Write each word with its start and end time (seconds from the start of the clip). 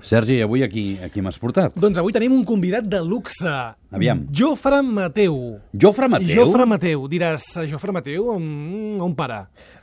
Sergi, 0.00 0.40
avui 0.42 0.62
aquí, 0.62 0.98
aquí 1.02 1.20
m'has 1.20 1.38
portat? 1.42 1.74
Doncs 1.74 1.98
avui 1.98 2.12
tenim 2.14 2.32
un 2.36 2.44
convidat 2.46 2.86
de 2.86 3.00
luxe. 3.02 3.50
Aviam. 3.90 4.26
Jofre 4.32 4.78
Mateu. 4.82 5.58
Jofre 5.74 6.08
Mateu? 6.08 6.36
Jofre 6.38 6.66
Mateu. 6.70 7.08
Diràs, 7.10 7.48
Jofre 7.68 7.92
Mateu, 7.92 8.28
on, 8.36 8.46
on 9.02 9.14
para? 9.18 9.40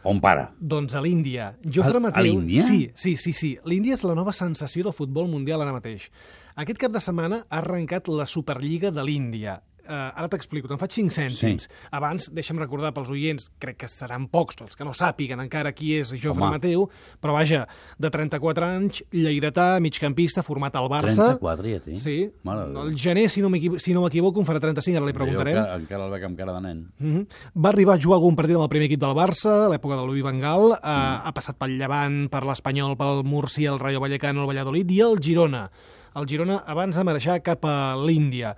On 0.08 0.22
para? 0.24 0.48
Doncs 0.60 0.96
a 0.96 1.02
l'Índia. 1.04 1.52
Jofre 1.68 1.98
A- 2.00 2.02
a 2.02 2.06
Mateu... 2.08 2.24
l'Índia? 2.24 2.64
Sí, 2.64 2.92
sí, 2.96 3.16
sí, 3.18 3.34
sí. 3.34 3.52
L'Índia 3.66 3.94
és 3.98 4.04
la 4.08 4.16
nova 4.16 4.32
sensació 4.34 4.86
del 4.88 4.96
futbol 4.96 5.28
mundial 5.28 5.62
ara 5.66 5.76
mateix. 5.76 6.08
Aquest 6.56 6.80
cap 6.80 6.94
de 6.96 7.02
setmana 7.04 7.44
ha 7.50 7.60
arrencat 7.60 8.08
la 8.08 8.26
Superliga 8.26 8.92
de 8.96 9.04
l'Índia. 9.04 9.60
Uh, 9.86 10.10
ara 10.18 10.28
t'explico, 10.28 10.68
te'n 10.68 10.80
faig 10.82 10.92
5 10.92 11.12
cèntims. 11.14 11.68
Sí. 11.68 11.74
Abans, 11.92 12.32
deixa'm 12.34 12.58
recordar 12.58 12.92
pels 12.96 13.10
oients, 13.14 13.52
crec 13.62 13.78
que 13.78 13.88
seran 13.88 14.28
pocs 14.28 14.56
els 14.62 14.76
que 14.76 14.84
no 14.84 14.94
sàpiguen 14.98 15.40
encara 15.44 15.72
qui 15.74 15.94
és 16.00 16.10
Jofre 16.18 16.42
Home. 16.44 16.56
Mateu, 16.58 16.90
però 17.22 17.34
vaja, 17.34 17.68
de 18.00 18.10
34 18.10 18.66
anys, 18.66 19.04
lleidatà, 19.14 19.80
migcampista, 19.80 20.42
format 20.44 20.76
al 20.76 20.90
Barça. 20.90 21.36
34 21.38 21.70
ja 21.70 21.80
té? 21.86 21.96
Sí. 21.96 22.32
Mare 22.44 22.66
el 22.72 22.96
gener, 22.98 23.30
si 23.30 23.42
no 23.42 23.50
m'equivo- 23.50 23.78
si 23.80 23.94
no 23.94 24.02
m'equivoco, 24.02 24.40
en 24.40 24.46
farà 24.48 24.60
35, 24.60 24.98
ara 24.98 25.06
li 25.06 25.14
preguntarem. 25.14 25.56
Jo 25.56 25.76
encara 25.76 26.06
el 26.06 26.12
veig 26.12 26.24
amb 26.24 26.38
cara 26.38 26.54
de 26.54 26.62
nen. 26.62 26.92
Mm 27.00 27.14
-hmm. 27.16 27.28
Va 27.64 27.70
arribar 27.70 27.96
a 27.96 28.02
jugar 28.02 28.16
algun 28.18 28.36
partit 28.36 28.56
amb 28.56 28.64
el 28.64 28.70
primer 28.70 28.86
equip 28.88 29.00
del 29.00 29.14
Barça, 29.16 29.66
a 29.66 29.70
l'època 29.70 29.96
de 30.00 30.06
Louis 30.08 30.24
Van 30.24 30.40
Gaal, 30.40 30.72
eh, 30.72 30.78
Mm. 30.82 31.22
ha 31.28 31.32
passat 31.34 31.56
pel 31.58 31.78
Llevant, 31.78 32.30
per 32.30 32.44
l'Espanyol, 32.44 32.98
pel 32.98 33.24
Murcia, 33.24 33.70
el 33.72 33.80
Rayo 33.80 34.00
Vallecano, 34.00 34.42
el 34.42 34.48
Valladolid 34.48 34.90
i 34.92 35.00
el 35.02 35.20
Girona. 35.22 35.70
El 36.16 36.26
Girona 36.26 36.64
abans 36.66 36.96
de 36.96 37.04
marxar 37.04 37.42
cap 37.44 37.66
a 37.66 37.96
l'Índia. 37.98 38.56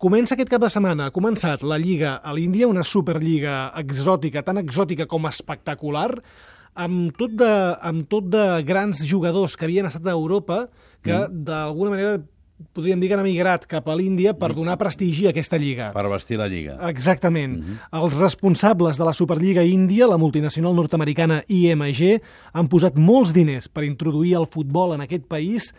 Comença 0.00 0.32
aquest 0.32 0.48
cap 0.48 0.62
de 0.64 0.70
setmana, 0.72 1.10
ha 1.10 1.12
començat 1.12 1.60
la 1.66 1.76
Lliga 1.76 2.14
a 2.24 2.32
l'Índia, 2.32 2.68
una 2.70 2.84
superliga 2.88 3.66
exòtica, 3.76 4.40
tan 4.46 4.56
exòtica 4.62 5.04
com 5.10 5.26
espectacular, 5.28 6.14
amb 6.80 7.10
tot 7.20 7.34
de, 7.36 7.50
amb 7.84 8.06
tot 8.08 8.30
de 8.32 8.44
grans 8.64 9.02
jugadors 9.04 9.58
que 9.60 9.66
havien 9.68 9.90
estat 9.90 10.06
a 10.08 10.14
Europa, 10.16 10.68
que 11.04 11.12
Mm. 11.12 11.44
d'alguna 11.44 11.90
manera 11.90 12.22
podríem 12.72 13.00
dir 13.00 13.08
que 13.08 13.14
han 13.14 13.20
emigrat 13.26 13.66
cap 13.66 13.86
a 13.88 13.94
l'Índia 13.94 14.32
Mm. 14.32 14.38
per 14.38 14.54
donar 14.54 14.78
prestigi 14.78 15.26
a 15.26 15.30
aquesta 15.30 15.58
lliga. 15.58 15.92
Per 15.92 16.08
vestir 16.08 16.38
la 16.38 16.48
lliga. 16.48 16.78
Exactament. 16.88 17.58
Mhm. 17.58 17.78
Els 17.92 18.14
responsables 18.16 18.96
de 18.96 19.04
la 19.04 19.12
Superliga 19.12 19.62
Índia, 19.64 20.06
la 20.06 20.16
multinacional 20.18 20.74
nord-americana 20.74 21.44
IMG, 21.46 22.22
han 22.54 22.68
posat 22.68 22.96
molts 22.96 23.32
diners 23.34 23.68
per 23.68 23.84
introduir 23.84 24.34
el 24.36 24.46
futbol 24.46 24.94
en 24.94 25.02
aquest 25.02 25.26
país, 25.26 25.74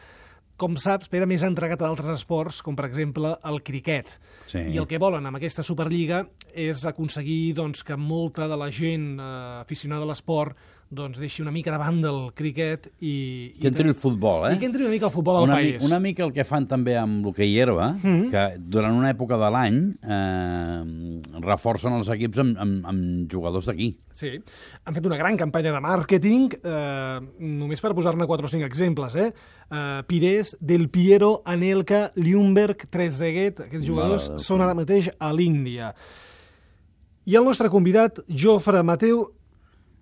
com 0.61 0.77
saps, 0.77 1.09
era 1.17 1.25
més 1.29 1.41
entregat 1.47 1.81
a 1.81 1.87
d'altres 1.87 2.21
esports, 2.21 2.61
com 2.61 2.77
per 2.77 2.85
exemple 2.85 3.33
el 3.49 3.61
criquet. 3.65 4.13
Sí. 4.51 4.61
I 4.61 4.77
el 4.77 4.87
que 4.89 4.99
volen 5.01 5.25
amb 5.25 5.39
aquesta 5.39 5.65
Superliga 5.65 6.21
és 6.53 6.83
aconseguir 6.85 7.55
doncs, 7.57 7.81
que 7.87 7.97
molta 7.97 8.45
de 8.51 8.59
la 8.59 8.69
gent 8.73 9.15
eh, 9.17 9.31
aficionada 9.63 10.05
a 10.05 10.11
l'esport 10.11 10.69
doncs, 10.91 11.17
deixi 11.23 11.39
una 11.41 11.53
mica 11.55 11.71
de 11.71 11.77
banda 11.79 12.09
el 12.11 12.33
criquet 12.35 12.89
i... 12.99 13.53
Que 13.61 13.69
entri 13.71 13.87
el 13.87 13.95
futbol, 13.95 14.43
eh? 14.49 14.55
I 14.57 14.59
que 14.59 14.67
entri 14.67 14.83
una 14.83 14.91
mica 14.91 15.07
el 15.07 15.13
futbol 15.13 15.37
al 15.39 15.45
una, 15.47 15.53
país. 15.55 15.77
mi- 15.79 15.85
una 15.87 15.99
mica 16.03 16.25
el 16.25 16.33
que 16.35 16.43
fan 16.43 16.65
també 16.67 16.97
amb 16.99 17.23
l'hoquei 17.25 17.53
herba, 17.63 17.93
Mhm. 17.95 18.25
que 18.29 18.43
durant 18.59 18.93
una 18.97 19.13
època 19.13 19.37
de 19.39 19.49
l'any 19.55 19.77
eh, 20.03 21.21
reforcen 21.39 21.95
els 21.95 22.09
equips 22.11 22.41
amb, 22.43 22.59
amb, 22.59 22.85
amb 22.91 23.31
jugadors 23.31 23.69
d'aquí. 23.71 23.87
Sí, 24.11 24.33
han 24.83 24.93
fet 24.99 25.05
una 25.07 25.15
gran 25.17 25.37
campanya 25.39 25.71
de 25.71 25.79
màrqueting, 25.79 26.57
eh, 26.61 27.19
només 27.39 27.79
per 27.79 27.93
posar-ne 27.95 28.27
4 28.27 28.45
o 28.45 28.49
5 28.51 28.65
exemples, 28.67 29.15
eh? 29.15 29.31
eh 29.71 30.03
Pires, 30.07 30.57
Del 30.59 30.89
Piero, 30.89 31.41
Anelka, 31.45 32.11
Ljungberg, 32.15 32.89
Trezeguet, 32.91 33.61
aquests 33.69 33.87
jugadors 33.87 34.27
Mare 34.27 34.37
de 34.41 34.43
són 34.43 34.61
ara 34.61 34.75
mateix 34.75 35.09
a 35.19 35.31
l'Índia. 35.31 35.93
I 37.25 37.35
el 37.37 37.45
nostre 37.45 37.69
convidat, 37.69 38.19
Jofre 38.27 38.81
Mateu, 38.83 39.29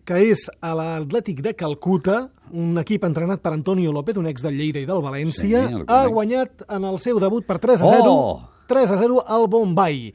que 0.09 0.17
és 0.25 0.47
a 0.65 0.71
l'Atlètic 0.73 1.43
de 1.45 1.52
Calcuta, 1.53 2.23
un 2.57 2.79
equip 2.81 3.03
entrenat 3.05 3.43
per 3.43 3.52
Antonio 3.53 3.91
López, 3.93 4.17
un 4.17 4.25
ex 4.31 4.41
del 4.41 4.55
Lleida 4.57 4.81
i 4.81 4.88
del 4.89 5.03
València, 5.05 5.59
Sí, 5.69 5.83
ha 5.85 5.99
guanyat 6.09 6.63
en 6.66 6.88
el 6.89 6.97
seu 7.03 7.19
debut 7.21 7.45
per 7.45 7.59
3 7.61 7.83
a 7.85 7.91
0, 7.99 8.09
Oh! 8.09 8.39
3 8.69 8.89
a 8.95 8.97
0 8.97 9.21
al 9.25 9.45
Bombay. 9.49 10.09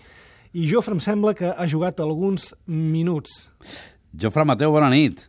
I 0.54 0.66
Jofre 0.70 0.94
em 0.94 1.00
sembla 1.02 1.34
que 1.34 1.46
ha 1.50 1.66
jugat 1.70 1.98
alguns 2.02 2.52
minuts. 2.66 3.48
Jofre 4.18 4.44
Mateu, 4.46 4.70
bona 4.74 4.90
nit. 4.90 5.24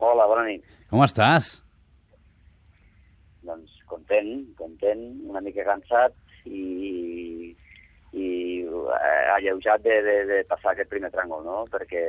Hola, 0.00 0.26
bona 0.28 0.44
nit. 0.46 0.64
Com 0.92 1.00
estàs? 1.04 1.58
Doncs 3.44 3.72
content, 3.88 4.30
content, 4.60 5.02
una 5.28 5.40
mica 5.44 5.64
cansat 5.64 6.12
i, 6.44 7.52
i 8.12 8.28
eh, 8.64 9.26
alleujat 9.36 9.84
de, 9.84 9.96
de, 10.06 10.16
de 10.28 10.40
passar 10.48 10.72
aquest 10.72 10.88
primer 10.92 11.12
tràngol, 11.12 11.44
no? 11.44 11.64
Perquè, 11.72 12.04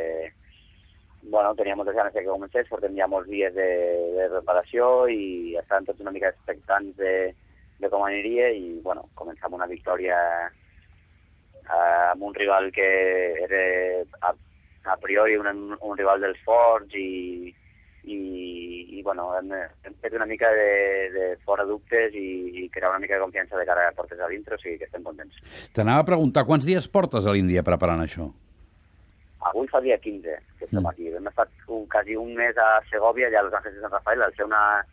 bueno, 1.23 1.53
tenia 1.55 1.75
moltes 1.75 1.95
ganes 1.95 2.13
que 2.13 2.25
comencés, 2.25 2.69
portem 2.69 2.95
ja 2.97 3.07
molts 3.07 3.29
dies 3.29 3.53
de, 3.53 3.69
de 4.17 4.27
preparació 4.33 5.07
i 5.11 5.55
estàvem 5.61 5.87
tots 5.89 6.01
una 6.01 6.13
mica 6.15 6.31
expectants 6.33 6.97
de, 6.97 7.13
de 7.81 7.89
com 7.89 8.05
aniria 8.05 8.49
i, 8.55 8.79
bueno, 8.83 9.07
començar 9.15 9.51
una 9.53 9.69
victòria 9.69 10.17
eh, 10.47 12.05
amb 12.11 12.23
un 12.23 12.35
rival 12.35 12.71
que 12.73 12.89
era 13.45 13.63
a, 14.29 14.33
a 14.93 14.97
priori 14.97 15.37
un, 15.37 15.75
un 15.77 15.97
rival 15.97 16.21
dels 16.25 16.41
forts 16.45 16.95
i, 16.97 17.53
i, 18.03 18.19
i 18.97 19.03
bueno, 19.05 19.29
hem, 19.37 19.53
hem 19.85 19.97
fet 20.01 20.17
una 20.17 20.25
mica 20.25 20.49
de, 20.57 21.09
de 21.13 21.25
fora 21.45 21.65
dubtes 21.69 22.15
i, 22.17 22.63
i 22.63 22.69
crear 22.73 22.89
una 22.89 23.01
mica 23.03 23.17
de 23.17 23.25
confiança 23.25 23.57
de 23.57 23.65
cara 23.65 23.89
a 23.89 23.97
portes 23.97 24.19
a 24.19 24.29
dintre, 24.31 24.57
o 24.57 24.61
sigui 24.61 24.79
que 24.81 24.89
estem 24.89 25.05
contents. 25.05 25.37
T'anava 25.75 26.05
a 26.05 26.09
preguntar, 26.09 26.47
quants 26.49 26.65
dies 26.65 26.89
portes 26.89 27.27
a 27.27 27.35
l'Índia 27.35 27.65
preparant 27.67 28.01
això? 28.01 28.31
Avui 29.49 29.67
fa 29.67 29.79
dia 29.81 29.97
15 29.97 30.37
que 30.59 30.65
estem 30.65 30.81
Mm. 30.81 30.87
aquí. 30.87 31.07
Hem 31.07 31.27
estat 31.27 31.49
un, 31.67 31.87
quasi 31.87 32.15
un 32.15 32.33
mes 32.35 32.57
a 32.57 32.81
Segovia 32.89 33.29
i 33.29 33.35
a 33.35 33.41
Los 33.43 33.53
Ángeles 33.53 33.75
de 33.75 33.81
San 33.81 33.91
Rafael 33.91 34.21
al 34.21 34.35
ser 34.35 34.45
una, 34.45 34.85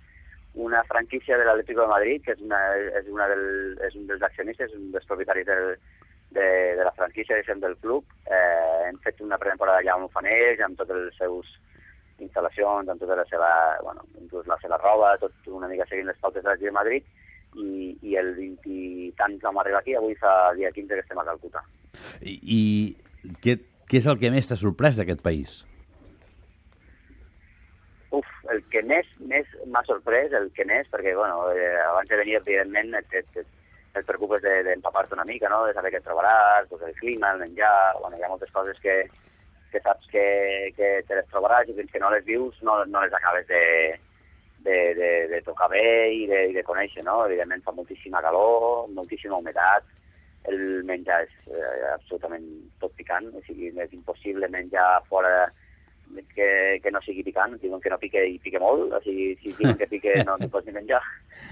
una 0.55 0.83
franquícia 0.85 1.37
de 1.37 1.45
l'Atlético 1.45 1.83
de 1.83 1.93
Madrid, 1.93 2.25
que 2.25 2.33
és, 2.33 2.41
una, 2.41 2.59
és, 2.77 3.07
una 3.13 3.29
del, 3.29 3.79
és 3.87 3.95
un 3.95 4.07
dels 4.07 4.23
accionistes, 4.23 4.73
un 4.75 4.91
dels 4.93 5.07
propietaris 5.07 5.47
del, 5.47 5.77
de, 6.31 6.49
de 6.77 6.85
la 6.85 6.93
franquícia 6.93 7.37
diguem, 7.37 7.61
del 7.61 7.77
club. 7.77 8.05
Eh, 8.27 8.89
hem 8.89 8.99
fet 9.05 9.21
una 9.21 9.39
pretemporada 9.39 9.79
allà 9.83 9.95
amb 9.95 10.09
Ufanells, 10.09 10.61
amb 10.65 10.81
tots 10.81 10.97
els 10.97 11.17
seus 11.21 11.55
instal·lacions, 12.19 12.89
amb 12.89 13.01
tota 13.01 13.15
la 13.21 13.25
seva, 13.31 13.49
bueno, 13.85 14.03
inclús 14.21 14.47
la 14.51 14.59
seva 14.63 14.81
roba, 14.83 15.17
tot 15.23 15.33
una 15.47 15.69
mica 15.69 15.87
seguint 15.87 16.09
les 16.09 16.19
pautes 16.19 16.43
de 16.43 16.49
l'Atlètic 16.49 16.73
de 16.73 16.79
Madrid, 16.81 17.05
i, 17.55 17.97
i 18.03 18.17
el 18.21 18.35
20 18.37 18.69
i 18.69 19.13
tants 19.17 19.43
vam 19.45 19.61
arribar 19.61 19.81
aquí, 19.81 19.95
avui 19.95 20.17
fa 20.19 20.53
dia 20.57 20.73
15 20.75 20.95
que 20.95 21.05
estem 21.05 21.21
a 21.21 21.25
Calcuta. 21.29 21.63
I, 22.21 22.35
i 22.43 23.33
què, 23.45 23.55
què 23.89 23.99
és 24.03 24.07
el 24.11 24.19
que 24.21 24.31
més 24.35 24.49
t'ha 24.49 24.57
sorprès 24.61 24.99
d'aquest 25.01 25.23
país? 25.25 25.63
Uf, 28.11 28.27
el 28.53 28.63
que 28.73 28.83
més, 28.89 29.07
més 29.31 29.49
m'ha 29.69 29.83
sorprès, 29.85 30.33
el 30.33 30.51
que 30.57 30.65
més, 30.69 30.89
perquè, 30.93 31.15
bueno, 31.17 31.51
eh, 31.53 31.77
abans 31.91 32.09
de 32.09 32.17
venir, 32.21 32.37
evidentment, 32.41 32.95
et, 33.01 33.17
et, 33.21 33.41
et, 33.43 33.49
et 34.01 34.07
preocupes 34.09 34.41
de- 34.45 34.63
d'empapar-te 34.65 35.17
una 35.17 35.27
mica, 35.29 35.49
no?, 35.53 35.65
de 35.67 35.75
saber 35.77 35.93
què 35.93 36.01
et 36.01 36.07
trobaràs, 36.09 36.69
doncs 36.71 36.87
el 36.89 36.95
clima, 37.01 37.33
el 37.35 37.43
menjar, 37.45 37.75
bueno, 38.01 38.17
hi 38.17 38.25
ha 38.25 38.31
moltes 38.33 38.53
coses 38.55 38.81
que, 38.81 38.97
que 39.73 39.81
saps 39.85 40.09
que, 40.13 40.25
que 40.77 40.93
te 41.09 41.17
les 41.19 41.29
trobaràs 41.29 41.69
i 41.69 41.77
fins 41.77 41.93
que 41.93 42.01
no 42.01 42.09
les 42.15 42.25
vius 42.25 42.57
no, 42.65 42.79
no 42.89 43.03
les 43.05 43.13
acabes 43.13 43.45
de, 43.51 43.63
de, 44.65 44.77
de, 44.97 45.11
de 45.29 45.41
tocar 45.45 45.69
bé 45.69 45.85
i 46.17 46.25
de, 46.31 46.47
i 46.49 46.57
de 46.57 46.65
conèixer, 46.65 47.05
no? 47.05 47.21
Evidentment 47.27 47.61
fa 47.67 47.75
moltíssima 47.77 48.23
calor, 48.25 48.89
moltíssima 48.97 49.37
humitat, 49.37 49.85
el 50.49 50.85
menjar 50.89 51.23
és 51.27 51.33
eh, 51.51 51.89
absolutament 51.95 52.45
tot 52.83 52.95
picant, 52.97 53.27
o 53.35 53.43
sigui, 53.47 53.73
és 53.75 53.93
impossible 53.93 54.49
menjar 54.53 54.87
fora 55.09 55.49
que, 56.35 56.81
que 56.83 56.91
no 56.91 57.03
sigui 57.05 57.25
picant, 57.27 57.57
diuen 57.61 57.81
que 57.81 57.91
no 57.93 57.99
pique 58.01 58.23
i 58.25 58.39
pique 58.43 58.61
molt, 58.63 58.93
o 58.93 59.01
sigui, 59.05 59.35
si 59.43 59.53
diuen 59.59 59.77
que 59.77 59.91
pique 59.91 60.15
no 60.25 60.39
no 60.39 60.49
pots 60.49 60.67
ni 60.67 60.77
menjar. 60.77 61.03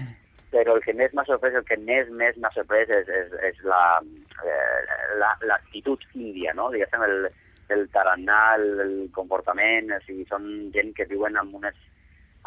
Però 0.53 0.77
el 0.77 0.81
que 0.81 0.93
més 0.95 1.11
m'ha 1.13 1.25
sorprès, 1.27 1.57
el 1.59 1.65
que 1.67 1.75
més, 1.77 2.07
més 2.09 2.37
m'ha 2.39 2.51
sorprès 2.55 2.89
és, 2.89 3.09
és, 3.11 3.33
és 3.49 3.59
la, 3.67 3.99
eh, 4.47 4.79
la, 5.19 5.33
índia, 6.15 6.53
no? 6.55 6.69
Diguéssim, 6.71 7.03
el, 7.03 7.27
el 7.75 7.83
tarannà, 7.91 8.55
el, 8.55 8.79
el 8.85 8.95
comportament, 9.13 9.91
o 9.91 9.99
sigui, 10.05 10.23
són 10.31 10.47
gent 10.73 10.93
que 10.95 11.09
viuen 11.11 11.37
amb 11.37 11.59
unes 11.59 11.77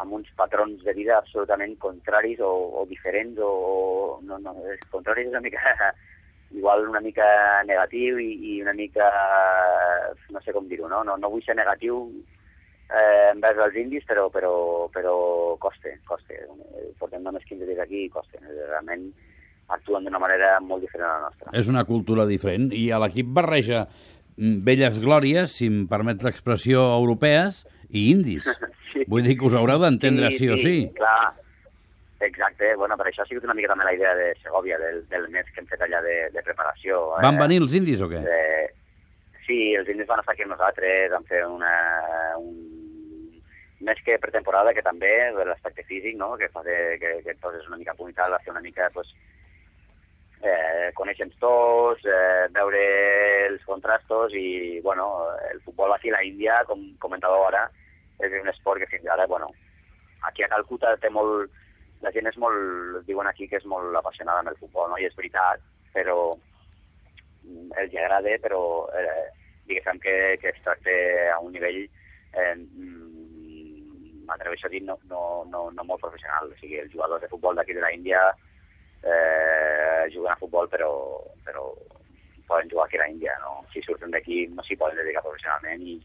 amb 0.01 0.15
uns 0.17 0.29
patrons 0.33 0.81
de 0.81 0.95
vida 0.97 1.19
absolutament 1.19 1.75
contraris 1.77 2.39
o, 2.41 2.49
o 2.81 2.85
diferents 2.89 3.37
o, 3.37 3.51
no, 4.25 4.39
no, 4.41 4.55
contraris 4.89 5.27
és 5.27 5.35
una 5.35 5.43
mica 5.45 5.61
igual 6.53 6.87
una 6.87 7.01
mica 7.01 7.25
negatiu 7.67 8.19
i, 8.19 8.31
i 8.53 8.61
una 8.61 8.73
mica 8.75 9.07
no 10.29 10.41
sé 10.41 10.53
com 10.55 10.67
dir-ho, 10.67 10.89
no? 10.91 11.03
no? 11.07 11.17
No 11.17 11.31
vull 11.31 11.43
ser 11.45 11.55
negatiu 11.57 12.03
eh, 12.91 13.31
envers 13.31 13.59
els 13.65 13.77
indis, 13.79 14.05
però, 14.07 14.27
però, 14.33 14.53
però 14.93 15.15
costa, 15.61 15.93
costa. 16.07 16.37
Portem 16.99 17.23
només 17.23 17.45
15 17.47 17.67
dies 17.67 17.81
aquí 17.83 18.05
i 18.05 18.13
costa. 18.13 18.41
Realment 18.47 19.09
actuen 19.71 20.07
d'una 20.07 20.19
manera 20.19 20.57
molt 20.63 20.83
diferent 20.83 21.07
a 21.07 21.17
la 21.17 21.29
nostra. 21.29 21.53
És 21.57 21.69
una 21.71 21.85
cultura 21.87 22.27
diferent 22.27 22.71
i 22.75 22.89
a 22.91 22.99
l'equip 23.01 23.29
barreja 23.31 23.85
mm, 23.85 24.59
velles 24.67 24.99
glòries, 25.03 25.55
si 25.59 25.69
em 25.71 25.85
permet 25.91 26.23
l'expressió, 26.27 26.83
europees 26.99 27.65
i 27.89 28.09
indis. 28.11 28.47
Sí. 28.91 29.05
Vull 29.07 29.23
dir 29.23 29.37
que 29.39 29.45
us 29.47 29.53
haureu 29.55 29.79
d'entendre 29.79 30.27
sí, 30.33 30.41
sí 30.41 30.47
o 30.51 30.57
sí. 30.59 30.73
Clar, 30.97 31.29
exacte. 32.27 32.73
Bueno, 32.75 32.97
per 32.99 33.07
això 33.09 33.23
ha 33.23 33.29
sigut 33.29 33.47
una 33.47 33.55
mica 33.57 33.71
també 33.71 33.87
la 33.87 33.95
idea 33.97 34.13
de 34.17 34.29
Segovia, 34.41 34.77
del, 34.81 35.01
del 35.11 35.27
mes 35.33 35.49
que 35.51 35.61
hem 35.61 35.69
fet 35.69 35.81
allà 35.85 36.01
de, 36.05 36.17
de 36.33 36.43
preparació. 36.45 37.01
Van 37.23 37.39
venir 37.41 37.61
els 37.63 37.75
indis 37.77 38.03
o 38.03 38.09
què? 38.11 38.21
Eh, 38.21 38.67
sí, 39.47 39.59
els 39.79 39.89
indis 39.91 40.09
van 40.09 40.21
estar 40.23 40.35
aquí 40.35 40.45
amb 40.45 40.55
nosaltres, 40.55 41.11
van 41.13 41.27
fer 41.29 41.43
una, 41.47 41.73
un, 42.39 42.55
més 43.81 44.01
que 44.05 44.19
pretemporada, 44.21 44.73
que 44.73 44.85
també 44.85 45.11
l'aspecte 45.37 45.85
físic, 45.89 46.17
no? 46.17 46.35
que, 46.37 46.49
fa 46.53 46.63
de, 46.67 46.77
que, 47.01 47.17
que 47.25 47.35
et 47.35 47.41
poses 47.43 47.67
una 47.67 47.79
mica 47.81 47.97
puntal, 47.97 48.33
a 48.33 48.41
fer 48.45 48.53
una 48.53 48.63
mica 48.63 48.89
pues, 48.93 49.09
eh, 50.41 50.89
conèixer 50.97 51.29
tots, 51.41 52.05
eh, 52.05 52.47
veure 52.55 52.83
els 53.49 53.65
contrastos 53.65 54.35
i, 54.37 54.79
bueno, 54.85 55.07
el 55.51 55.61
futbol 55.65 55.93
aquí 55.93 56.11
a 56.11 56.19
la 56.19 56.25
Índia, 56.27 56.61
com 56.69 56.83
comentàveu 57.01 57.47
ara, 57.49 57.67
és 58.21 58.37
un 58.41 58.49
esport 58.53 58.81
que 58.81 58.89
fins 58.91 59.09
ara, 59.09 59.27
bueno, 59.27 59.49
aquí 60.29 60.45
a 60.45 60.51
Calcuta 60.53 60.95
té 61.01 61.09
molt... 61.09 61.49
La 62.01 62.11
gent 62.15 62.29
és 62.29 62.37
molt... 62.41 63.01
Diuen 63.07 63.29
aquí 63.29 63.47
que 63.47 63.59
és 63.61 63.67
molt 63.69 63.95
apassionada 63.97 64.43
amb 64.43 64.53
el 64.53 64.59
futbol, 64.61 64.89
no? 64.89 64.97
I 64.97 65.07
és 65.09 65.17
veritat, 65.17 65.61
però 65.93 66.33
els 67.81 67.95
agrada, 67.95 68.35
però 68.41 68.61
eh, 68.97 69.27
diguéssim 69.69 69.99
que, 70.01 70.15
que 70.41 70.51
es 70.51 70.61
tracta 70.65 70.93
a 71.33 71.39
un 71.41 71.53
nivell 71.55 71.81
eh, 71.83 72.55
m'atreveixo 74.27 74.67
a 74.67 74.71
dir 74.71 74.83
no, 74.87 74.97
no, 75.09 75.21
no, 75.51 75.69
no 75.75 75.83
molt 75.87 76.01
professional. 76.03 76.49
O 76.51 76.59
sigui, 76.59 76.79
els 76.81 76.93
jugadors 76.93 77.23
de 77.23 77.31
futbol 77.31 77.57
d'aquí 77.57 77.75
de 77.77 77.83
la 77.83 77.91
Índia 77.93 78.21
eh, 79.03 80.07
juguen 80.13 80.33
a 80.33 80.39
futbol 80.39 80.69
però, 80.71 80.91
però 81.45 81.67
poden 82.47 82.71
jugar 82.71 82.87
aquí 82.87 82.99
a 82.99 83.03
la 83.05 83.11
Índia. 83.11 83.37
No? 83.43 83.61
Si 83.73 83.83
surten 83.85 84.13
d'aquí 84.13 84.45
no 84.55 84.63
s'hi 84.67 84.79
poden 84.79 84.99
dedicar 84.99 85.25
professionalment 85.25 85.83
i, 85.83 85.97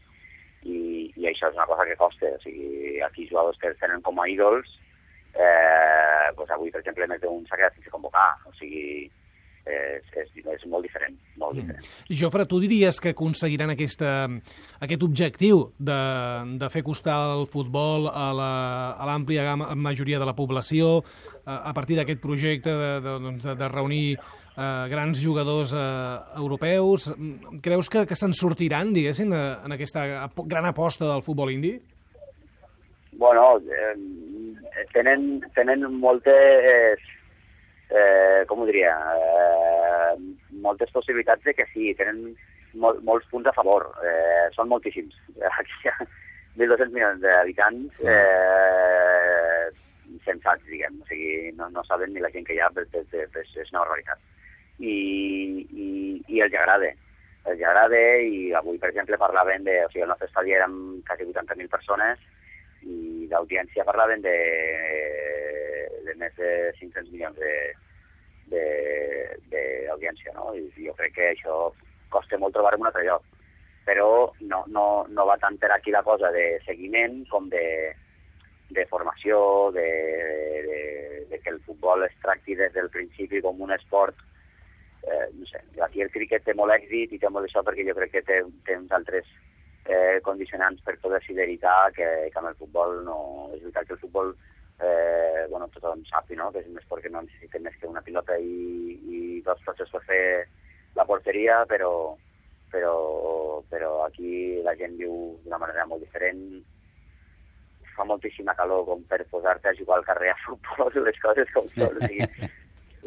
i, 0.63 0.77
i 1.15 1.29
això 1.29 1.51
és 1.51 1.59
una 1.59 1.69
cosa 1.69 1.87
que 1.87 1.99
costa. 1.99 2.33
O 2.35 2.43
sigui, 2.43 2.99
aquí 3.07 3.29
jugadors 3.29 3.59
que 3.61 3.73
tenen 3.81 4.03
com 4.05 4.19
a 4.19 4.27
ídols 4.31 4.75
eh, 5.37 5.86
doncs 6.35 6.51
avui, 6.55 6.73
per 6.73 6.81
exemple, 6.83 7.07
més 7.07 7.21
d'un 7.21 7.45
s'ha 7.47 7.59
quedat 7.59 7.77
sense 7.77 7.93
convocar. 7.93 8.29
O 8.49 8.53
sigui, 8.59 9.07
és, 9.67 10.07
és, 10.15 10.31
és 10.53 10.65
molt 10.71 10.85
diferent, 10.87 11.15
molt 11.39 11.57
diferent. 11.57 11.83
Mm. 11.83 12.15
Jofre, 12.21 12.45
tu 12.49 12.59
diries 12.63 12.99
que 13.03 13.13
aconseguiran 13.13 13.73
aquesta, 13.73 14.11
aquest 14.83 15.03
objectiu 15.05 15.67
de, 15.77 15.99
de 16.61 16.69
fer 16.73 16.83
costar 16.87 17.17
el 17.35 17.47
futbol 17.51 18.09
a 18.11 18.29
l'àmplia 19.09 19.53
la, 19.53 19.75
majoria 19.75 20.21
de 20.21 20.27
la 20.29 20.35
població 20.37 21.01
a, 21.43 21.69
a 21.71 21.75
partir 21.75 21.99
d'aquest 21.99 22.23
projecte 22.23 22.71
de, 22.71 22.91
de, 23.03 23.17
doncs, 23.27 23.43
de, 23.43 23.57
de 23.59 23.69
reunir 23.73 24.05
eh, 24.15 24.85
grans 24.93 25.21
jugadors 25.23 25.75
eh, 25.75 25.83
europeus. 26.39 27.11
Creus 27.63 27.91
que, 27.91 28.05
que 28.07 28.19
se'n 28.19 28.35
sortiran, 28.37 28.93
diguéssim, 28.95 29.33
en 29.33 29.77
aquesta 29.77 30.07
gran 30.45 30.69
aposta 30.71 31.07
del 31.11 31.25
futbol 31.25 31.53
indi? 31.53 31.77
Bueno, 33.17 33.57
eh, 33.57 33.95
tenen, 34.93 35.29
tenen 35.55 35.85
moltes 36.01 37.03
eh, 37.89 38.43
com 38.47 38.61
ho 38.61 38.67
diria, 38.67 38.93
eh, 39.15 40.15
moltes 40.63 40.91
possibilitats 40.91 41.43
de 41.43 41.53
que 41.53 41.65
sí, 41.73 41.93
tenen 41.95 42.35
mol, 42.73 42.99
molts 43.07 43.27
punts 43.31 43.47
a 43.47 43.55
favor, 43.55 43.87
eh, 44.03 44.47
són 44.55 44.69
moltíssims. 44.71 45.15
Aquí 45.59 45.81
hi 45.83 45.91
ha 45.91 45.97
1.200 46.57 46.93
milions 46.93 47.21
d'habitants 47.23 48.03
eh, 48.03 49.67
sensats, 50.25 50.63
diguem, 50.67 51.01
o 51.01 51.09
sigui, 51.09 51.51
no, 51.57 51.69
no 51.71 51.83
saben 51.87 52.13
ni 52.13 52.23
la 52.23 52.31
gent 52.33 52.47
que 52.47 52.57
hi 52.57 52.63
ha, 52.63 52.71
és, 52.83 52.95
és, 53.13 53.51
és 53.55 53.73
una 53.73 53.83
barbaritat. 53.83 54.23
I, 54.77 54.95
i, 55.73 55.87
i 56.27 56.41
els 56.43 56.53
agrada, 56.53 56.91
els 57.47 57.61
agrada 57.61 58.01
i 58.21 58.51
avui, 58.57 58.77
per 58.81 58.91
exemple, 58.91 59.17
parlaven 59.21 59.63
de... 59.65 59.79
O 59.85 59.91
sigui, 59.91 60.03
el 60.05 60.11
nostre 60.11 60.27
estadi 60.29 60.53
érem 60.57 60.75
quasi 61.07 61.25
80.000 61.25 61.71
persones 61.71 62.19
d'audiència 63.31 63.85
parlaven 63.87 64.23
de 64.25 64.35
de 66.07 66.15
més 66.15 66.33
de 66.39 66.51
500 66.79 67.11
milions 67.11 67.37
d'audiència, 68.51 70.33
no? 70.37 70.53
I 70.55 70.69
jo 70.87 70.95
crec 70.99 71.15
que 71.17 71.31
això 71.33 71.57
costa 72.13 72.39
molt 72.39 72.55
trobar 72.55 72.75
en 72.75 72.85
un 72.85 72.89
altre 72.89 73.03
lloc. 73.07 73.25
Però 73.87 74.09
no, 74.51 74.63
no, 74.67 74.85
no 75.09 75.25
va 75.27 75.37
tant 75.39 75.57
per 75.59 75.71
aquí 75.71 75.91
la 75.95 76.03
cosa 76.03 76.31
de 76.35 76.45
seguiment 76.65 77.21
com 77.31 77.47
de, 77.51 77.65
de 78.75 78.85
formació, 78.91 79.71
de, 79.75 79.89
de, 80.67 80.79
de 81.31 81.39
que 81.39 81.53
el 81.53 81.61
futbol 81.67 82.03
es 82.07 82.15
tracti 82.23 82.55
des 82.55 82.73
del 82.75 82.89
principi 82.91 83.43
com 83.43 83.61
un 83.63 83.71
esport 83.75 84.15
eh, 85.07 85.27
no 85.33 85.45
sé, 85.47 85.61
aquí 85.83 86.01
el 86.03 86.11
cricket 86.11 86.43
té 86.43 86.55
molt 86.57 86.73
èxit 86.75 87.13
i 87.15 87.19
té 87.21 87.29
molt 87.31 87.47
això 87.47 87.63
perquè 87.63 87.85
jo 87.87 87.95
crec 87.95 88.11
que 88.17 88.23
té, 88.27 88.41
té 88.67 88.75
uns 88.75 88.91
altres 88.91 89.29
eh, 89.87 90.19
condicionants 90.23 90.83
per 90.83 90.97
poder 90.99 91.21
sideritar 91.23 91.91
que, 91.95 92.07
que 92.31 92.39
amb 92.39 92.51
el 92.51 92.59
futbol 92.59 93.01
no... 93.07 93.17
És 93.55 93.63
veritat 93.63 93.87
que 93.87 93.95
el 93.95 94.03
futbol 94.03 94.33
eh, 94.79 95.47
bueno, 95.49 95.69
tothom 95.73 96.03
sap 96.09 96.29
no? 96.35 96.51
que 96.51 96.61
és 96.61 96.69
un 96.69 96.77
esport 96.77 97.03
que 97.03 97.11
no 97.13 97.23
necessita 97.23 97.61
més 97.63 97.75
que 97.79 97.89
una 97.89 98.03
pilota 98.05 98.37
i, 98.37 98.97
i 99.07 99.41
dos 99.47 99.63
cotxes 99.65 99.91
per 99.93 100.03
fer 100.09 100.23
la 100.97 101.05
porteria, 101.05 101.63
però, 101.69 101.91
però, 102.73 102.95
però 103.71 103.91
aquí 104.05 104.61
la 104.65 104.75
gent 104.75 104.97
viu 104.99 105.37
d'una 105.45 105.61
manera 105.61 105.85
molt 105.85 106.03
diferent, 106.03 106.43
fa 107.95 108.05
moltíssima 108.05 108.53
calor 108.57 108.85
com 108.85 109.01
per 109.09 109.23
posar-te 109.31 109.71
a 109.71 109.77
jugar 109.77 109.97
al 109.97 110.05
carrer 110.05 110.33
a 110.33 110.39
futbol, 110.45 110.91
les 111.07 111.19
coses 111.23 111.49
com 111.55 111.69
són. 111.73 111.97
O 111.97 112.09
sigui, 112.09 112.27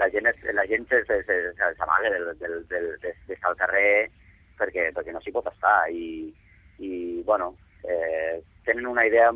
la 0.00 0.09
gent, 0.11 0.31
la 0.56 0.67
gent 0.71 0.87
s'amaga 0.88 2.11
del, 2.15 2.87
al 3.43 3.59
carrer 3.59 3.91
perquè, 4.61 4.91
perquè 4.97 5.12
no 5.12 5.21
s'hi 5.21 5.33
pot 5.35 5.47
estar 5.50 5.91
i, 5.93 6.31
i 6.81 7.23
bueno, 7.27 7.55
eh, 7.85 8.41
tenen 8.65 8.87
una 8.87 9.06
idea 9.06 9.31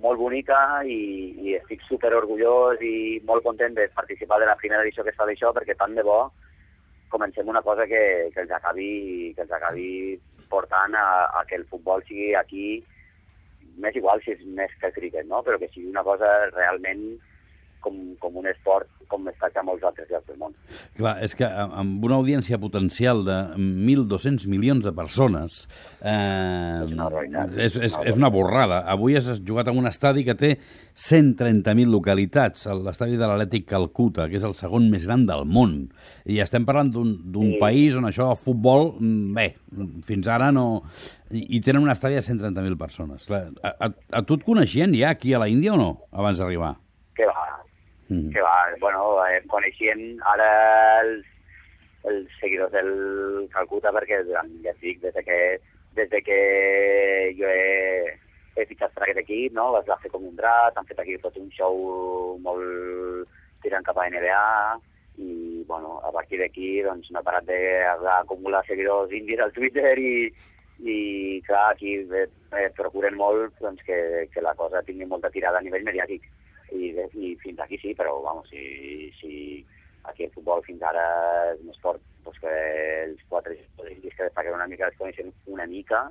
molt 0.00 0.18
bonica 0.18 0.82
i, 0.86 1.00
i 1.44 1.56
estic 1.58 1.82
super 1.86 2.12
orgullós 2.16 2.80
i 2.84 3.20
molt 3.28 3.44
content 3.44 3.74
de 3.76 3.88
participar 3.94 4.40
de 4.40 4.48
la 4.48 4.56
primera 4.60 4.82
edició 4.86 5.04
que 5.04 5.12
es 5.12 5.18
fa 5.18 5.26
d'això 5.28 5.52
perquè 5.56 5.76
tant 5.78 5.96
de 5.96 6.04
bo 6.06 6.20
comencem 7.10 7.48
una 7.48 7.62
cosa 7.62 7.86
que, 7.90 8.30
que 8.34 8.44
els 8.44 8.52
acabi, 8.54 9.32
que 9.34 9.42
els 9.44 9.52
acabi 9.52 9.90
portant 10.48 10.94
a, 10.94 11.08
a 11.40 11.44
que 11.48 11.58
el 11.58 11.66
futbol 11.66 12.02
sigui 12.06 12.32
aquí 12.38 12.78
més 13.80 13.96
igual 13.96 14.22
si 14.22 14.34
és 14.34 14.44
més 14.46 14.72
que 14.80 14.88
el 14.90 14.94
cricket, 14.94 15.26
no? 15.26 15.42
però 15.46 15.58
que 15.58 15.68
sigui 15.72 15.90
una 15.90 16.04
cosa 16.06 16.30
realment 16.52 17.04
com, 17.84 17.98
com 18.22 18.40
un 18.40 18.48
esport 18.50 18.88
com 19.10 19.26
està 19.30 19.50
a 19.50 19.64
molts 19.66 19.84
altres 19.86 20.08
llocs 20.10 20.28
del 20.28 20.38
món. 20.38 20.54
Clar, 20.96 21.16
és 21.24 21.34
que 21.36 21.46
amb 21.46 22.04
una 22.06 22.20
audiència 22.20 22.60
potencial 22.62 23.24
de 23.26 23.38
1.200 23.58 24.46
milions 24.50 24.86
de 24.86 24.92
persones 24.96 25.64
eh, 25.98 26.12
és, 26.84 26.92
una 26.94 27.08
és, 27.56 27.78
és, 27.88 27.96
és 28.12 28.20
una 28.20 28.30
borrada. 28.32 28.84
Avui 28.92 29.18
has 29.18 29.28
jugat 29.42 29.70
en 29.72 29.80
un 29.82 29.90
estadi 29.90 30.24
que 30.26 30.36
té 30.38 30.52
130.000 30.94 31.90
localitats, 31.90 32.66
l'estadi 32.86 33.18
de 33.18 33.26
l'Atlètic 33.26 33.66
Calcuta, 33.70 34.28
que 34.30 34.38
és 34.38 34.46
el 34.46 34.54
segon 34.58 34.90
més 34.92 35.06
gran 35.08 35.26
del 35.28 35.46
món. 35.48 35.80
I 36.30 36.40
estem 36.44 36.66
parlant 36.68 36.92
d'un 36.94 37.54
sí. 37.56 37.58
país 37.62 37.98
on 37.98 38.06
això 38.08 38.30
del 38.30 38.38
futbol, 38.40 38.94
mm, 39.00 39.32
bé, 39.36 39.48
fins 40.06 40.30
ara 40.30 40.52
no... 40.54 40.68
I, 41.30 41.44
i 41.54 41.60
tenen 41.62 41.84
un 41.84 41.92
estadi 41.92 42.16
de 42.18 42.24
130.000 42.26 42.74
persones. 42.78 43.28
A, 43.30 43.70
a, 43.70 43.88
a 44.18 44.22
tu 44.26 44.34
et 44.38 44.42
coneixien 44.42 44.94
ja 44.98 45.12
aquí 45.14 45.30
a 45.34 45.38
la 45.38 45.46
Índia 45.50 45.76
o 45.76 45.78
no, 45.78 45.92
abans 46.10 46.42
d'arribar? 46.42 46.72
Que 47.14 47.28
va, 47.28 47.59
mm. 48.10 48.30
que 48.34 48.42
va, 48.44 48.54
bueno, 48.80 49.04
eh, 49.26 49.40
coneixien 49.48 50.20
ara 50.34 50.50
els, 51.04 51.26
els 52.10 52.40
seguidors 52.40 52.74
del 52.74 53.48
Calcuta 53.54 53.92
perquè 53.96 54.22
durant, 54.28 54.50
ja 54.64 54.74
dic, 54.82 55.00
des 55.04 55.14
de 55.16 55.24
que, 55.24 55.38
des 55.96 56.10
de 56.12 56.20
que 56.26 56.40
jo 57.38 57.48
he, 57.48 58.12
he 58.56 58.66
fitxat 58.68 58.92
per 58.94 59.06
aquest 59.06 59.22
equip, 59.24 59.54
no? 59.56 59.72
es 59.80 59.88
va 59.88 59.98
fer 60.02 60.12
com 60.12 60.26
un 60.26 60.36
drat, 60.36 60.76
han 60.76 60.88
fet 60.90 61.00
aquí 61.00 61.16
tot 61.22 61.36
un 61.40 61.50
show 61.56 61.76
molt 62.44 63.30
tirant 63.64 63.84
cap 63.86 63.98
a 63.98 64.08
NBA 64.10 64.44
i, 65.20 65.64
bueno, 65.68 65.98
a 66.04 66.12
partir 66.12 66.40
d'aquí 66.40 66.80
doncs, 66.82 67.10
no 67.12 67.20
ha 67.20 67.26
parat 67.26 67.48
d'acumular 68.04 68.62
seguidors 68.66 69.12
indis 69.12 69.42
al 69.44 69.52
Twitter 69.52 69.92
i, 70.00 70.30
i 70.80 70.98
clar, 71.46 71.74
aquí 71.74 71.98
eh, 72.00 72.26
eh, 72.56 72.68
procuren 72.76 73.18
molt 73.18 73.58
doncs, 73.60 73.82
que, 73.84 74.28
que 74.32 74.44
la 74.44 74.54
cosa 74.56 74.82
tingui 74.86 75.08
molta 75.08 75.30
tirada 75.30 75.60
a 75.60 75.64
nivell 75.64 75.84
mediàtic 75.84 76.24
i, 76.76 76.94
i 77.18 77.34
fins 77.42 77.60
aquí 77.64 77.78
sí, 77.82 77.94
però 77.98 78.16
vamos, 78.24 78.48
si, 78.50 79.10
si 79.20 79.34
aquí 80.04 80.24
el 80.24 80.32
futbol 80.34 80.62
fins 80.66 80.82
ara 80.86 81.04
és 81.52 81.60
un 81.64 81.74
esport 81.74 82.02
doncs 82.24 82.40
que 82.42 82.56
els 83.04 83.22
quatre 83.28 83.56
indis 83.90 84.16
que 84.16 84.26
destaquen 84.26 84.56
una 84.56 84.68
mica 84.70 84.88
els 84.88 84.98
coneixen 84.98 85.32
una 85.48 85.66
mica 85.70 86.08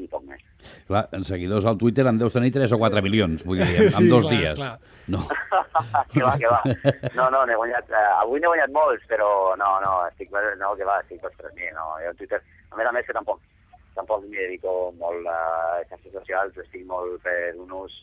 i 0.00 0.08
poc 0.08 0.24
més. 0.26 0.40
Clar, 0.88 1.04
en 1.16 1.24
seguidors 1.28 1.66
al 1.68 1.78
Twitter 1.78 2.06
en 2.08 2.18
deus 2.20 2.34
tenir 2.34 2.50
3 2.54 2.72
o 2.74 2.78
4 2.80 3.02
milions, 3.04 3.44
vull 3.46 3.60
dir, 3.60 3.86
en, 3.86 3.90
sí, 3.92 4.08
dos 4.10 4.26
clar, 4.26 4.38
dies. 4.38 4.54
Clar. 4.58 4.72
No. 5.12 5.20
que 6.12 6.22
va, 6.24 6.32
que 6.40 6.50
va. 6.50 6.60
No, 7.18 7.28
no, 7.34 7.42
n'he 7.48 7.58
guanyat, 7.58 7.90
uh, 7.92 8.04
avui 8.22 8.40
n'he 8.40 8.50
guanyat 8.50 8.72
molts, 8.74 9.04
però 9.10 9.28
no, 9.60 9.72
no, 9.84 9.94
estic, 10.08 10.32
no, 10.60 10.72
que 10.78 10.88
va, 10.88 10.98
estic 11.04 11.20
per 11.22 11.32
3.000, 11.38 11.74
no, 11.76 11.88
jo 12.06 12.14
Twitter, 12.20 12.40
a 12.70 12.80
més 12.80 12.88
a 12.88 12.94
més 12.96 13.08
que 13.08 13.16
tampoc, 13.16 13.42
tampoc 13.98 14.24
m'hi 14.24 14.38
dedico 14.38 14.76
molt 15.00 15.28
a 15.28 15.38
xarxes 15.90 16.16
socials, 16.16 16.58
estic 16.64 16.86
molt 16.88 17.20
per 17.26 17.52
un 17.60 17.76
ús 17.82 18.00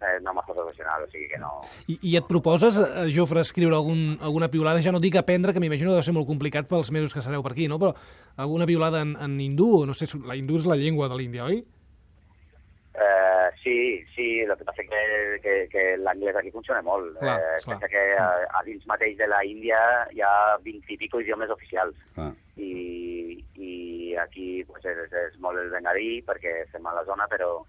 eh, 0.00 0.18
no 0.24 0.34
massa 0.34 0.54
professional, 0.54 1.04
o 1.04 1.10
sigui 1.10 1.28
que 1.28 1.40
no... 1.40 1.52
I, 1.86 1.98
i 2.12 2.16
et 2.18 2.28
proposes, 2.28 2.78
eh, 2.80 3.08
Jofre, 3.14 3.44
escriure 3.44 3.76
algun, 3.76 4.16
alguna 4.20 4.50
piulada, 4.52 4.82
ja 4.84 4.94
no 4.94 5.02
dic 5.02 5.18
aprendre, 5.20 5.54
que 5.54 5.62
m'imagino 5.62 5.92
que 5.92 6.00
deu 6.00 6.06
ser 6.06 6.16
molt 6.16 6.28
complicat 6.28 6.70
pels 6.70 6.92
mesos 6.94 7.14
que 7.14 7.24
sereu 7.24 7.44
per 7.46 7.54
aquí, 7.54 7.68
no? 7.68 7.80
però 7.82 7.94
alguna 8.36 8.68
piulada 8.68 9.02
en, 9.04 9.16
en 9.20 9.36
hindú, 9.40 9.84
no 9.86 9.96
sé, 9.96 10.08
la 10.26 10.38
hindú 10.38 10.60
és 10.60 10.68
la 10.68 10.78
llengua 10.80 11.10
de 11.10 11.20
l'Índia, 11.20 11.46
oi? 11.50 11.62
Uh, 12.90 13.48
sí, 13.62 14.04
sí, 14.16 14.40
el 14.40 14.50
que 14.58 14.64
passa 14.66 14.82
que, 14.82 15.38
que, 15.44 15.52
que 15.70 15.82
l'anglès 16.02 16.36
aquí 16.36 16.50
funciona 16.50 16.82
molt. 16.82 17.14
Clar, 17.20 17.36
eh, 17.38 17.60
clar. 17.62 17.88
que 17.88 18.02
a, 18.18 18.26
a 18.58 18.62
dins 18.66 18.82
mateix 18.90 19.14
de 19.16 19.28
la 19.30 19.38
Índia 19.46 19.78
hi 20.10 20.24
ha 20.26 20.58
20 20.64 20.90
i 20.90 20.98
pico 20.98 21.20
idiomes 21.22 21.52
oficials. 21.54 21.94
Ah. 22.18 22.32
I, 22.58 23.38
I 23.56 23.74
aquí 24.20 24.64
pues, 24.66 24.84
és, 24.84 25.14
és 25.22 25.38
molt 25.40 25.62
el 25.62 25.70
bengalí 25.72 26.18
perquè 26.26 26.64
estem 26.64 26.90
a 26.90 26.96
la 26.98 27.06
zona, 27.06 27.30
però 27.30 27.60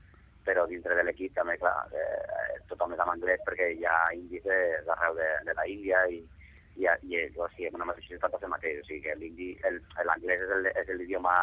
però 0.46 0.66
dintre 0.70 0.96
de 0.98 1.04
l'equip 1.06 1.34
també, 1.38 1.58
clar, 1.62 1.76
eh, 1.94 2.60
tothom 2.70 2.94
és 2.96 3.02
en 3.04 3.14
anglès 3.14 3.42
perquè 3.48 3.72
hi 3.76 3.86
ha 3.86 3.98
indis 4.18 4.46
d'arreu 4.88 5.18
de, 5.18 5.28
de 5.48 5.58
la 5.58 5.68
Índia 5.70 6.06
i, 6.10 6.22
i, 6.82 6.88
i 6.88 7.26
o 7.38 7.50
sigui, 7.52 7.68
en 7.70 7.78
una 7.80 7.90
mateixa 7.92 8.14
ciutat 8.14 8.34
passa 8.34 8.48
el 8.50 8.56
mateix, 8.56 8.80
o 8.82 8.88
sigui 8.88 9.02
que 9.06 10.06
l'anglès 10.08 10.48
és 10.74 10.96
l'idioma 10.96 11.36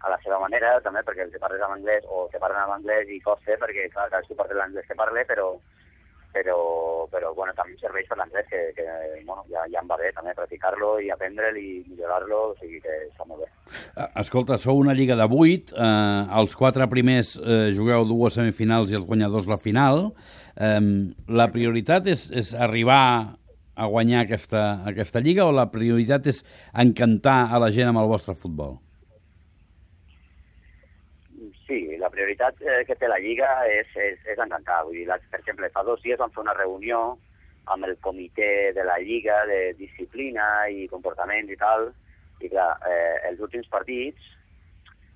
a 0.00 0.12
la 0.12 0.18
seva 0.22 0.38
manera, 0.38 0.76
també 0.84 1.02
perquè 1.02 1.24
el 1.24 1.32
que 1.32 1.40
parles 1.42 1.62
en 1.64 1.74
anglès 1.74 2.04
o 2.06 2.28
te 2.32 2.38
parlen 2.42 2.62
en 2.62 2.76
anglès 2.76 3.10
i 3.10 3.18
costa, 3.24 3.56
perquè 3.58 3.88
clar, 3.90 4.06
cadascú 4.12 4.36
parla 4.38 4.60
l'anglès 4.60 4.86
que 4.86 4.98
parle, 4.98 5.24
però, 5.26 5.48
però, 6.38 6.58
però 7.10 7.32
bueno, 7.34 7.52
també 7.58 7.74
serveix 7.80 8.06
per 8.08 8.18
l'anglès, 8.20 8.46
que, 8.50 8.60
que 8.76 8.86
bueno, 9.26 9.42
ja, 9.50 9.64
ja 9.72 9.82
em 9.82 9.90
va 9.90 9.98
bé 9.98 10.12
també 10.14 10.34
practicar-lo 10.38 10.94
i 11.02 11.10
aprendre'l 11.14 11.58
i 11.58 11.68
millorar-lo, 11.88 12.42
o 12.52 12.56
sigui 12.60 12.80
que 12.84 12.94
està 13.08 13.26
molt 13.26 13.42
bé. 13.42 13.50
Eh, 13.98 14.08
escolta, 14.22 14.58
sou 14.62 14.78
una 14.80 14.94
lliga 14.96 15.18
de 15.18 15.26
8, 15.26 15.74
eh, 15.74 16.38
els 16.40 16.56
quatre 16.58 16.86
primers 16.92 17.34
eh, 17.40 17.68
jugueu 17.76 18.06
dues 18.08 18.38
semifinals 18.38 18.92
i 18.92 18.98
els 19.00 19.06
guanyadors 19.08 19.50
la 19.50 19.58
final. 19.60 20.08
Eh, 20.54 20.80
la 21.28 21.50
prioritat 21.54 22.08
és, 22.14 22.28
és 22.30 22.54
arribar 22.54 23.02
a 23.78 23.86
guanyar 23.86 24.24
aquesta, 24.24 24.82
aquesta 24.90 25.22
lliga 25.22 25.46
o 25.46 25.54
la 25.54 25.68
prioritat 25.70 26.26
és 26.30 26.42
encantar 26.74 27.44
a 27.52 27.62
la 27.62 27.70
gent 27.74 27.92
amb 27.92 28.02
el 28.02 28.10
vostre 28.10 28.34
futbol? 28.38 28.78
Sí, 31.66 31.96
la 32.00 32.10
prioritat 32.10 32.60
eh, 32.62 32.82
que 32.88 32.96
té 32.96 33.08
la 33.08 33.18
Lliga 33.22 33.48
és, 33.68 33.90
és, 33.96 34.18
és 34.32 34.38
encantar. 34.42 34.82
Vull 34.86 34.96
dir, 35.00 35.06
la, 35.08 35.18
per 35.30 35.40
exemple, 35.40 35.70
fa 35.74 35.84
dos 35.86 36.02
dies 36.04 36.18
vam 36.20 36.32
fer 36.34 36.44
una 36.44 36.56
reunió 36.56 37.18
amb 37.72 37.84
el 37.84 37.96
comitè 38.04 38.72
de 38.76 38.84
la 38.84 38.96
Lliga 38.98 39.42
de 39.46 39.74
disciplina 39.78 40.66
i 40.72 40.88
comportament 40.88 41.50
i 41.52 41.56
tal, 41.60 41.90
i 42.40 42.48
clar, 42.48 42.70
eh, 42.88 43.16
els 43.28 43.40
últims 43.44 43.68
partits, 43.72 44.34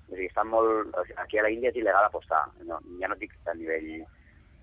o 0.09 0.15
sigui, 0.15 0.27
estan 0.29 0.51
molt... 0.51 0.91
O 0.93 1.05
sigui, 1.07 1.19
aquí 1.23 1.39
a 1.39 1.45
la 1.45 1.53
Índia 1.53 1.71
és 1.73 1.79
il·legal 1.81 2.07
apostar, 2.07 2.43
no, 2.69 2.79
ja 3.01 3.09
no 3.09 3.19
dic 3.19 3.33
a 3.49 3.57
nivell... 3.57 3.89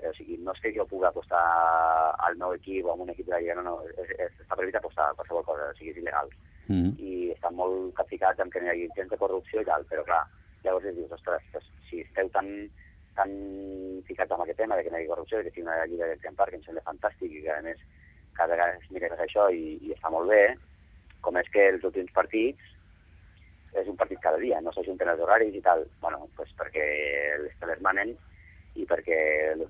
Eh, 0.00 0.08
o 0.08 0.14
sigui, 0.16 0.38
no 0.40 0.54
és 0.56 0.62
que 0.64 0.72
jo 0.76 0.86
pugui 0.88 1.08
apostar 1.08 1.42
al 2.26 2.38
meu 2.40 2.54
equip 2.56 2.86
o 2.86 2.94
a 2.94 2.98
un 3.02 3.10
equip 3.12 3.26
de 3.26 3.34
la 3.34 3.40
Lliga, 3.42 3.58
no, 3.58 3.66
no, 3.66 3.74
és, 3.90 4.14
és, 4.16 4.36
està 4.44 4.54
prohibit 4.54 4.78
apostar 4.78 5.10
a 5.10 5.16
qualsevol 5.18 5.44
cosa, 5.48 5.72
o 5.72 5.78
sigui, 5.78 5.92
és 5.92 6.00
il·legal. 6.00 6.30
Mm 6.70 6.76
-hmm. 6.76 6.92
I 7.02 7.32
estan 7.34 7.56
molt 7.58 7.94
capficats 7.98 8.40
amb 8.40 8.52
que 8.52 8.60
no 8.60 8.66
hi 8.66 8.70
hagi 8.70 8.88
gens 8.96 9.10
de 9.10 9.18
corrupció 9.18 9.60
i 9.60 9.64
tal, 9.64 9.84
però 9.90 10.04
clar, 10.04 10.24
Llavors 10.64 10.96
dius, 10.96 11.12
ostres, 11.16 11.68
si 11.88 12.02
esteu 12.04 12.28
tan, 12.34 12.48
tan 13.16 13.30
ficats 14.08 14.32
amb 14.34 14.44
aquest 14.44 14.60
tema 14.60 14.76
de 14.76 14.84
que 14.84 14.92
no 14.92 15.00
hi 15.00 15.06
ha 15.06 15.12
corrupció, 15.12 15.42
que 15.42 15.52
sigui 15.54 15.66
una 15.66 15.78
lliga 15.86 16.10
Park, 16.36 16.50
que 16.52 16.60
em 16.60 16.66
sembla 16.66 16.84
fantàstic 16.88 17.32
i 17.32 17.44
que 17.46 17.54
a 17.54 17.62
més 17.64 17.80
cada 18.36 18.54
vegada 18.54 18.76
es 18.78 18.90
mira 18.90 19.10
més 19.12 19.22
això 19.24 19.48
i, 19.52 19.78
i 19.84 19.94
està 19.96 20.12
molt 20.12 20.30
bé, 20.30 20.44
com 21.24 21.36
és 21.36 21.48
que 21.52 21.66
els 21.74 21.84
últims 21.84 22.12
partits 22.16 22.76
és 23.80 23.86
un 23.86 23.96
partit 23.96 24.18
cada 24.22 24.38
dia, 24.42 24.58
no 24.60 24.72
s'ajunten 24.74 25.08
els 25.12 25.20
horaris 25.22 25.54
i 25.54 25.62
tal, 25.62 25.84
bueno, 26.02 26.24
pues 26.36 26.50
perquè 26.58 26.86
les 27.44 27.54
teles 27.60 27.82
manen 27.86 28.16
i 28.78 28.86
perquè 28.86 29.18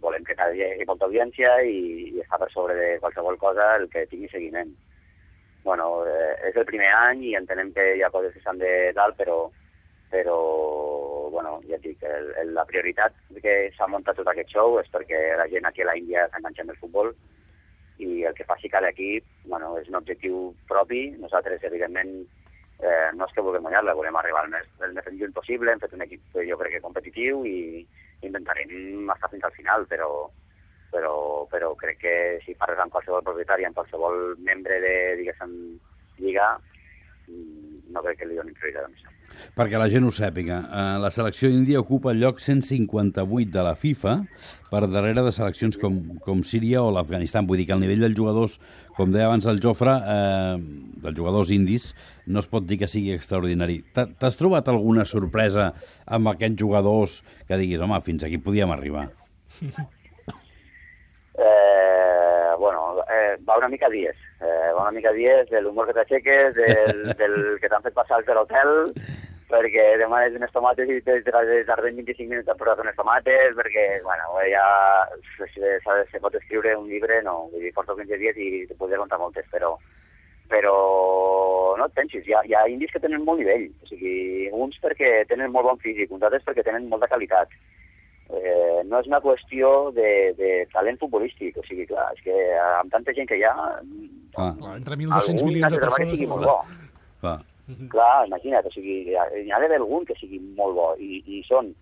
volem 0.00 0.24
que 0.24 0.36
cada 0.36 0.54
dia 0.56 0.68
hi 0.68 0.76
hagi 0.76 0.86
molta 0.88 1.08
audiència 1.08 1.50
i, 1.64 1.80
i 2.14 2.22
està 2.22 2.38
per 2.40 2.48
sobre 2.52 2.76
de 2.78 2.88
qualsevol 3.02 3.36
cosa 3.40 3.74
el 3.80 3.88
que 3.92 4.06
tingui 4.08 4.28
seguiment. 4.32 4.72
Bueno, 5.64 6.06
eh, 6.08 6.34
és 6.48 6.56
el 6.56 6.68
primer 6.68 6.88
any 6.96 7.26
i 7.30 7.34
entenem 7.36 7.72
que 7.76 7.84
hi 7.96 8.04
ha 8.04 8.12
coses 8.12 8.32
que 8.32 8.40
s'han 8.44 8.60
de 8.60 8.72
tal, 8.96 9.12
però 9.18 9.42
però 10.10 10.36
bueno, 11.30 11.60
ja 11.68 11.76
et 11.78 11.84
dic, 11.84 12.02
el, 12.02 12.32
el, 12.42 12.54
la 12.56 12.66
prioritat 12.68 13.14
que 13.42 13.54
s'ha 13.76 13.88
muntat 13.88 14.18
tot 14.18 14.28
aquest 14.30 14.50
show 14.52 14.80
és 14.80 14.90
perquè 14.90 15.20
la 15.38 15.46
gent 15.52 15.68
aquí 15.68 15.84
a 15.84 15.90
la 15.90 15.96
Índia 15.98 16.26
s'enganxa 16.32 16.66
amb 16.66 16.74
el 16.74 16.80
futbol 16.82 17.14
i 18.00 18.24
el 18.24 18.34
que 18.34 18.48
faci 18.48 18.68
cada 18.72 18.90
equip 18.90 19.24
bueno, 19.44 19.76
és 19.78 19.88
un 19.88 19.98
objectiu 20.00 20.50
propi. 20.68 21.10
Nosaltres, 21.20 21.62
evidentment, 21.68 22.12
eh, 22.80 23.08
no 23.14 23.26
és 23.28 23.34
que 23.36 23.44
vulguem 23.44 23.66
guanyar-la, 23.68 23.96
volem 23.98 24.16
arribar 24.16 24.44
el 24.46 24.54
més, 24.54 24.68
el 24.86 24.94
més 24.96 25.08
lluny 25.12 25.34
possible, 25.36 25.72
hem 25.72 25.82
fet 25.82 25.96
un 25.96 26.04
equip 26.06 26.38
jo 26.48 26.58
crec 26.60 26.76
que 26.76 26.84
competitiu 26.84 27.44
i 27.46 27.84
intentarem 28.26 29.10
estar 29.14 29.30
fins 29.32 29.44
al 29.44 29.54
final, 29.56 29.86
però, 29.90 30.10
però, 30.92 31.14
però 31.52 31.74
crec 31.80 32.00
que 32.02 32.16
si 32.44 32.56
parles 32.58 32.80
amb 32.82 32.92
qualsevol 32.92 33.24
propietari, 33.26 33.68
amb 33.68 33.76
qualsevol 33.78 34.34
membre 34.48 34.80
de, 34.84 34.94
diguéssim, 35.20 35.54
lliga, 36.20 36.52
mm, 37.28 37.69
no 37.94 38.02
crec 38.04 38.20
que 38.20 38.28
li 38.28 38.38
donin 38.38 38.54
prioritat 38.56 38.86
a 38.86 38.92
això. 38.92 39.16
Perquè 39.56 39.78
la 39.80 39.88
gent 39.90 40.04
ho 40.04 40.10
sàpiga, 40.14 40.58
eh, 40.62 40.96
la 41.00 41.10
selecció 41.14 41.48
índia 41.50 41.80
ocupa 41.80 42.12
el 42.12 42.20
lloc 42.20 42.40
158 42.42 43.50
de 43.54 43.62
la 43.64 43.74
FIFA 43.78 44.14
per 44.70 44.82
darrere 44.86 45.24
de 45.24 45.32
seleccions 45.32 45.78
com, 45.80 45.96
com 46.24 46.42
Síria 46.46 46.82
o 46.82 46.90
l'Afganistan. 46.94 47.46
Vull 47.48 47.62
dir 47.62 47.66
que 47.68 47.76
el 47.76 47.82
nivell 47.82 48.04
dels 48.04 48.16
jugadors, 48.18 48.58
com 48.96 49.12
deia 49.14 49.28
abans 49.30 49.48
el 49.50 49.62
Jofre, 49.62 49.96
eh, 50.14 50.56
dels 51.04 51.16
jugadors 51.16 51.52
indis, 51.54 51.94
no 52.26 52.42
es 52.44 52.50
pot 52.50 52.66
dir 52.66 52.80
que 52.82 52.90
sigui 52.90 53.14
extraordinari. 53.16 53.80
T'has 53.94 54.38
trobat 54.38 54.68
alguna 54.68 55.06
sorpresa 55.08 55.72
amb 56.06 56.34
aquests 56.34 56.60
jugadors 56.60 57.20
que 57.48 57.58
diguis, 57.60 57.80
home, 57.80 58.00
fins 58.06 58.26
aquí 58.26 58.38
podíem 58.38 58.70
arribar? 58.76 59.08
Eh, 61.40 62.09
eh, 63.10 63.36
va 63.46 63.58
una 63.58 63.68
mica 63.68 63.88
dies. 63.90 64.16
Eh, 64.40 64.70
va 64.76 64.86
una 64.86 64.96
mica 64.96 65.12
dies 65.12 65.50
de 65.50 65.60
l'humor 65.60 65.86
que 65.88 65.96
t'aixeques, 65.98 66.54
del, 66.54 67.02
del 67.20 67.36
que 67.60 67.68
t'han 67.68 67.84
fet 67.86 67.96
passar 67.96 68.22
per 68.24 68.36
l'hotel, 68.38 68.92
perquè 69.50 69.86
demanes 69.98 70.36
unes 70.38 70.52
tomates 70.54 70.88
i 70.88 71.00
tarden 71.02 71.98
25 71.98 72.28
minuts 72.30 72.48
a 72.48 72.56
posar 72.58 72.78
unes 72.80 72.96
tomates, 72.96 73.56
perquè, 73.58 73.86
bueno, 74.06 74.36
ja 74.46 74.66
se, 75.36 75.48
se 76.12 76.20
pot 76.22 76.36
escriure 76.38 76.76
un 76.78 76.86
llibre, 76.88 77.22
no, 77.26 77.48
vull 77.50 77.66
dir, 77.66 77.74
porto 77.74 77.98
15 77.98 78.20
dies 78.22 78.38
i 78.38 78.50
te 78.68 78.78
podria 78.78 79.02
contar 79.02 79.18
moltes, 79.18 79.48
però 79.50 79.74
però 80.50 81.76
no 81.78 81.86
et 81.86 81.92
pensis, 81.94 82.24
hi 82.26 82.34
ha, 82.34 82.40
hi 82.42 82.54
ha 82.58 82.64
indis 82.66 82.90
que 82.90 82.98
tenen 83.02 83.22
molt 83.22 83.38
nivell, 83.38 83.68
o 83.84 83.86
sigui, 83.86 84.48
uns 84.50 84.80
perquè 84.82 85.20
tenen 85.30 85.52
molt 85.54 85.68
bon 85.68 85.78
físic, 85.84 86.10
uns 86.10 86.26
altres 86.26 86.42
perquè 86.46 86.64
tenen 86.66 86.88
molta 86.90 87.08
qualitat. 87.12 87.54
Eh, 88.30 88.82
no 88.86 89.00
és 89.00 89.08
una 89.10 89.20
qüestió 89.24 89.90
de, 89.96 90.32
de 90.38 90.50
talent 90.74 90.98
futbolístic, 91.00 91.56
o 91.58 91.64
sigui, 91.66 91.86
clar, 91.88 92.08
és 92.14 92.22
que 92.26 92.36
amb 92.62 92.92
tanta 92.92 93.14
gent 93.16 93.28
que 93.30 93.38
hi 93.40 93.46
ha... 93.46 93.54
Ah. 94.38 94.52
Entre 94.76 94.96
1.200 94.96 95.46
milions 95.46 95.74
de 95.74 95.80
persones... 95.82 96.22
Molt 96.30 96.46
bo. 96.46 96.58
Ah. 97.26 97.38
Clar, 97.90 98.26
imagina't, 98.26 98.66
o 98.66 98.74
sigui, 98.74 99.00
hi 99.10 99.16
ha, 99.18 99.26
hi 99.38 99.50
ha 99.50 99.60
d'haver 99.62 99.80
algun 99.80 100.06
que 100.06 100.16
sigui 100.18 100.38
molt 100.58 100.76
bo, 100.78 100.90
i, 100.98 101.22
i 101.26 101.42
són... 101.48 101.74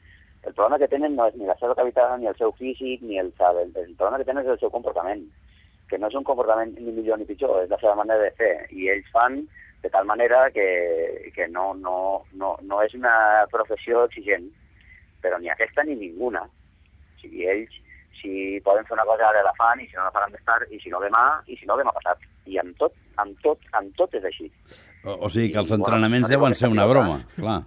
El 0.46 0.54
problema 0.54 0.78
que 0.80 0.88
tenen 0.88 1.16
no 1.18 1.26
és 1.28 1.34
ni 1.36 1.48
la 1.48 1.56
seva 1.58 1.74
capital, 1.76 2.14
ni 2.20 2.28
el 2.30 2.36
seu 2.38 2.52
físic, 2.56 3.02
ni 3.04 3.18
el, 3.20 3.32
el, 3.34 3.58
el 3.74 3.94
problema 3.98 4.20
que 4.20 4.28
tenen 4.28 4.44
és 4.44 4.52
el 4.54 4.60
seu 4.60 4.70
comportament, 4.72 5.24
que 5.90 5.98
no 5.98 6.08
és 6.08 6.16
un 6.16 6.24
comportament 6.24 6.76
ni 6.78 6.94
millor 6.94 7.18
ni 7.18 7.26
pitjor, 7.28 7.64
és 7.64 7.72
la 7.72 7.80
seva 7.82 7.96
manera 7.98 8.22
de 8.22 8.30
fer, 8.38 8.52
i 8.70 8.88
ells 8.92 9.08
fan 9.12 9.42
de 9.82 9.90
tal 9.90 10.06
manera 10.06 10.50
que, 10.54 11.30
que 11.34 11.48
no, 11.48 11.72
no, 11.74 12.24
no, 12.32 12.56
no 12.62 12.80
és 12.82 12.94
una 12.94 13.46
professió 13.52 14.06
exigent, 14.06 14.48
però 15.22 15.38
ni 15.40 15.50
aquesta 15.52 15.84
ni 15.86 15.96
ninguna. 15.98 16.42
O 16.44 17.20
sigui, 17.22 17.46
ells, 17.50 17.78
si 18.20 18.58
poden 18.66 18.86
fer 18.88 18.96
una 18.98 19.06
cosa 19.08 19.28
ara 19.28 19.44
la 19.46 19.54
fan, 19.58 19.80
i 19.80 19.88
si 19.88 19.96
no 19.96 20.06
la 20.06 20.14
faran 20.14 20.34
més 20.34 20.44
tard, 20.46 20.70
i 20.74 20.80
si 20.82 20.92
no 20.92 21.00
demà, 21.02 21.24
i 21.46 21.56
si 21.56 21.66
no 21.68 21.78
demà 21.78 21.94
passat. 21.96 22.22
I 22.48 22.60
amb 22.62 22.76
tot, 22.80 22.94
amb 23.22 23.40
tot, 23.44 23.66
amb 23.78 23.94
tot 23.98 24.14
és 24.18 24.28
així. 24.28 24.50
O, 25.04 25.14
o 25.26 25.32
sigui 25.32 25.52
que 25.54 25.60
els 25.62 25.74
entrenaments 25.74 26.26
bueno, 26.26 26.34
deuen 26.34 26.56
ser 26.58 26.70
una 26.72 26.86
broma, 26.90 27.20
clar. 27.36 27.60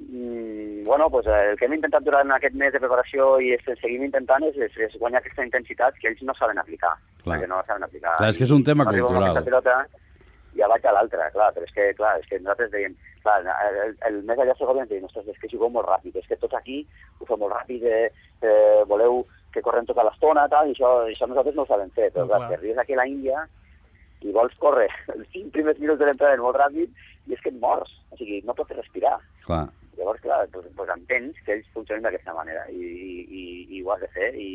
Mm, 0.00 0.84
bueno, 0.84 1.10
pues, 1.10 1.26
el 1.26 1.58
que 1.58 1.66
hem 1.66 1.74
intentat 1.76 2.04
durant 2.06 2.30
aquest 2.32 2.54
mes 2.56 2.72
de 2.72 2.80
preparació 2.80 3.34
i 3.42 3.52
seguim 3.68 4.06
intentant 4.06 4.46
és, 4.48 4.56
és, 4.56 4.78
és 4.86 4.94
guanyar 5.00 5.20
aquesta 5.20 5.44
intensitat 5.44 5.98
que 6.00 6.08
ells 6.12 6.22
no 6.24 6.36
saben 6.38 6.58
aplicar. 6.62 6.94
Clar. 7.20 7.36
Perquè 7.36 7.50
no 7.50 7.58
la 7.60 7.66
saben 7.68 7.84
aplicar. 7.84 8.14
Clar, 8.16 8.30
és 8.32 8.38
que 8.40 8.46
és 8.48 8.54
un 8.54 8.64
tema 8.64 8.86
cultural. 8.88 9.42
Pilota, 9.44 9.82
ja 10.58 10.68
vaig 10.70 10.86
a 10.86 10.94
l'altra, 10.96 11.30
clar, 11.34 11.50
però 11.54 11.66
és 11.66 11.74
que, 11.74 11.90
clar, 11.98 12.16
és 12.20 12.28
que 12.30 12.40
nosaltres 12.40 12.72
deien, 12.72 12.96
clar, 13.24 13.38
el, 13.44 13.94
el 14.08 14.20
més 14.28 14.38
allà 14.38 14.56
segurament 14.58 14.90
deien, 14.90 15.06
ostres, 15.06 15.28
és 15.30 15.38
que 15.42 15.50
jugueu 15.52 15.70
molt 15.72 15.88
ràpid, 15.88 16.16
és 16.18 16.26
que 16.30 16.38
tots 16.40 16.56
aquí 16.58 16.82
ho 17.20 17.28
feu 17.28 17.38
molt 17.40 17.54
ràpid, 17.54 17.86
eh, 17.86 18.10
eh, 18.42 18.82
voleu 18.90 19.24
que 19.54 19.62
correm 19.66 19.86
tota 19.86 20.04
l'estona, 20.06 20.46
tal, 20.50 20.70
i 20.70 20.76
això, 20.76 20.92
això 21.10 21.26
nosaltres 21.30 21.56
no 21.56 21.66
ho 21.66 21.70
sabem 21.70 21.90
fer, 21.96 22.10
però 22.14 22.26
clar, 22.30 22.44
arribes 22.54 22.78
aquí 22.78 22.94
a 22.94 23.02
la 23.02 23.08
Índia, 23.10 23.46
i 24.20 24.32
vols 24.36 24.54
córrer 24.60 24.88
els 25.14 25.28
cinc 25.32 25.52
primers 25.54 25.78
minuts 25.80 26.00
de 26.00 26.08
l'entrada 26.08 26.40
molt 26.42 26.58
ràpid 26.60 26.90
i 27.28 27.36
és 27.36 27.42
que 27.42 27.52
et 27.52 27.60
mors, 27.62 27.92
o 28.12 28.18
sigui, 28.18 28.40
no 28.44 28.56
pots 28.56 28.76
respirar. 28.76 29.16
Clar. 29.46 29.66
Llavors, 29.96 30.20
clar, 30.24 30.42
doncs, 30.52 30.70
doncs 30.76 30.92
entens 30.94 31.40
que 31.44 31.56
ells 31.56 31.68
funcionen 31.74 32.04
d'aquesta 32.04 32.34
manera 32.36 32.66
i, 32.72 32.84
i, 33.24 33.44
i 33.76 33.82
ho 33.82 33.92
has 33.94 34.04
de 34.04 34.10
fer 34.14 34.30
i, 34.40 34.50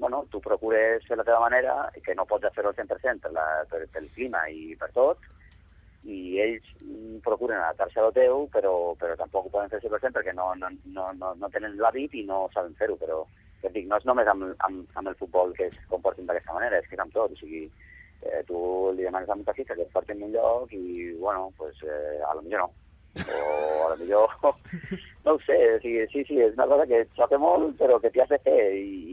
bueno, 0.00 0.24
tu 0.32 0.40
procures 0.40 1.04
fer 1.06 1.18
la 1.20 1.26
teva 1.28 1.42
manera, 1.44 1.74
que 2.02 2.16
no 2.16 2.26
pots 2.26 2.48
fer-ho 2.56 2.72
al 2.72 2.78
100% 2.78 3.20
per, 3.26 3.32
la, 3.36 3.44
per, 3.70 3.84
pel 3.92 4.08
clima 4.16 4.46
i 4.48 4.74
per 4.80 4.90
tot, 4.96 5.28
i 6.08 6.40
ells 6.40 6.64
procuren 7.22 7.60
adaptar-se 7.60 8.00
a 8.00 8.06
lo 8.06 8.12
teu, 8.16 8.46
però, 8.52 8.72
però 8.96 9.14
tampoc 9.20 9.46
ho 9.46 9.52
poden 9.52 9.68
fer 9.68 9.82
al 9.82 9.86
100% 10.00 10.16
perquè 10.16 10.32
no, 10.32 10.54
no, 10.56 10.72
no, 10.96 11.10
no, 11.20 11.34
no 11.36 11.52
tenen 11.52 11.76
l'hàbit 11.76 12.16
i 12.16 12.24
no 12.24 12.46
saben 12.54 12.74
fer-ho, 12.80 12.96
però 12.96 13.20
ja 13.60 13.68
dic, 13.74 13.86
no 13.86 14.00
és 14.00 14.08
només 14.08 14.28
amb, 14.32 14.48
amb, 14.66 14.84
amb 14.96 15.12
el 15.12 15.18
futbol 15.20 15.52
que 15.56 15.68
es 15.68 15.78
comporten 15.92 16.26
d'aquesta 16.26 16.56
manera, 16.56 16.80
és 16.80 16.88
que 16.88 16.96
és 16.96 17.04
amb 17.04 17.12
tot, 17.12 17.36
o 17.36 17.40
sigui, 17.40 17.66
eh, 18.22 18.42
tu 18.48 18.58
li 18.96 19.04
demanes 19.04 19.28
a 19.28 19.36
un 19.36 19.44
taxista 19.44 19.76
que 19.76 19.84
et 19.84 19.92
porti 19.92 20.16
en 20.16 20.24
un 20.28 20.32
lloc 20.32 20.72
i, 20.72 21.12
bueno, 21.20 21.50
pues, 21.58 21.76
eh, 21.84 22.20
a 22.26 22.34
lo 22.34 22.42
millor 22.42 22.64
no. 22.64 22.70
O 23.20 23.86
a 23.86 23.90
lo 23.90 23.96
millor... 23.98 24.30
no 25.24 25.34
ho 25.34 25.40
sé, 25.44 25.58
o 25.74 25.80
sigui, 25.82 26.06
sí, 26.12 26.24
sí, 26.24 26.40
és 26.40 26.56
una 26.56 26.68
cosa 26.70 26.86
que 26.88 27.02
et 27.04 27.12
xoca 27.18 27.38
molt, 27.38 27.76
però 27.80 27.98
que 28.00 28.12
t'hi 28.12 28.22
has 28.24 28.32
de 28.32 28.38
fer 28.46 28.60
i 28.78 29.09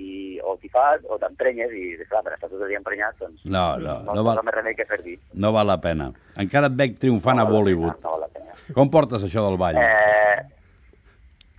o 0.48 0.56
t'hi 0.62 0.70
fas 0.74 1.04
o 1.08 1.18
t'emprenyes 1.22 1.72
i, 1.76 1.84
clar, 2.10 2.24
per 2.26 2.34
estar 2.36 2.50
tot 2.50 2.62
el 2.62 2.72
dia 2.72 2.80
emprenyat, 2.82 3.18
doncs 3.22 3.46
no, 3.46 3.66
no, 3.84 4.00
no, 4.08 4.14
no, 4.18 4.24
val, 4.28 4.42
més 4.48 4.56
remei 4.56 4.76
que 4.78 4.88
fer 4.90 5.00
dir. 5.04 5.18
No 5.34 5.54
val 5.56 5.68
la 5.70 5.80
pena. 5.84 6.06
Encara 6.40 6.72
et 6.72 6.78
veig 6.80 6.98
triomfant 7.02 7.38
no 7.42 7.46
a 7.46 7.52
Bollywood. 7.52 7.96
No 8.04 8.10
val 8.16 8.22
la 8.26 8.32
pena. 8.34 8.52
Com 8.76 8.92
portes 8.94 9.22
això 9.28 9.42
del 9.48 9.58
ball? 9.60 9.78
Eh, 9.80 10.38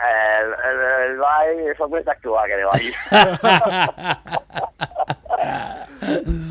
el, 0.09 0.47
el, 0.71 0.77
del 0.85 1.17
ball, 1.23 1.59
soc 1.81 1.89
més 1.95 2.05
d'actuar 2.09 2.45
que 2.51 2.57
de 2.61 2.67
ball. 2.73 2.89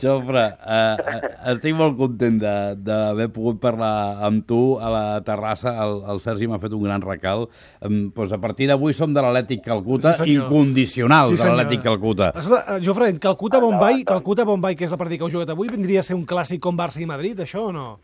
Jofre, 0.00 0.42
eh, 0.66 0.96
eh, 1.14 1.30
estic 1.52 1.74
molt 1.74 1.96
content 1.96 2.38
de- 2.42 2.74
d'haver 2.76 3.28
pogut 3.32 3.60
parlar 3.60 4.22
amb 4.26 4.44
tu 4.46 4.78
a 4.78 4.90
la 4.90 5.20
terrassa. 5.24 5.72
El, 5.84 6.02
el 6.12 6.20
Sergi 6.20 6.46
m'ha 6.46 6.58
fet 6.58 6.72
un 6.72 6.82
gran 6.84 7.00
recal. 7.02 7.48
Em, 7.80 8.10
doncs 8.14 8.32
a 8.32 8.38
partir 8.38 8.68
d'avui 8.68 8.92
som 8.94 9.12
de 9.14 9.20
l'Atlètic 9.22 9.62
Calcuta, 9.64 10.12
Sí, 10.12 10.24
senyor. 10.24 10.46
incondicional 10.50 11.30
de 11.30 11.36
senyor. 11.36 11.56
l'Atlètic 11.56 11.82
Calcuta. 11.82 12.32
Escolta, 12.34 12.76
eh, 12.76 12.80
Jofre, 12.84 13.12
Calcuta 13.18 13.56
Endavant, 13.58 13.80
Bombay, 13.80 13.94
doncs. 14.04 14.06
Calcuta 14.10 14.44
Bombay, 14.44 14.76
que 14.76 14.84
és 14.84 14.90
la 14.90 14.96
partida 14.96 15.18
que 15.18 15.24
heu 15.24 15.30
jugat 15.30 15.50
avui, 15.50 15.68
vindria 15.68 16.00
a 16.00 16.02
ser 16.02 16.14
un 16.16 16.26
clàssic 16.26 16.60
com 16.60 16.76
Barça 16.76 17.00
i 17.00 17.06
Madrid, 17.06 17.38
això 17.40 17.66
o 17.68 17.72
no? 17.72 17.98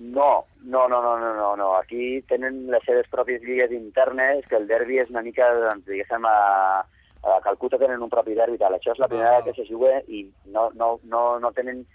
No, 0.00 0.44
no, 0.64 0.86
no, 0.88 1.00
no, 1.02 1.18
no, 1.18 1.34
no, 1.34 1.56
no. 1.56 1.76
Aquí 1.76 2.22
tenen 2.28 2.66
les 2.70 2.84
seves 2.86 3.06
pròpies 3.10 3.42
lligues 3.42 3.72
internes, 3.72 4.44
que 4.46 4.54
el 4.56 4.68
derbi 4.68 4.98
és 5.02 5.10
una 5.10 5.22
mica, 5.22 5.42
doncs, 5.58 5.84
diguéssim, 5.86 6.24
a, 6.24 6.84
a 7.22 7.40
Calcuta 7.42 7.78
tenen 7.78 8.02
un 8.02 8.10
propi 8.12 8.34
derbi 8.34 8.58
tal. 8.58 8.74
Això 8.74 8.92
és 8.92 8.98
la 8.98 9.08
primera 9.08 9.36
Ah. 9.36 9.38
ah. 9.38 9.44
que 9.44 9.54
se 9.54 9.66
juga 9.68 10.00
i 10.06 10.30
no, 10.46 10.70
no, 10.74 10.98
no, 11.04 11.38
no 11.38 11.52
tenen 11.52 11.86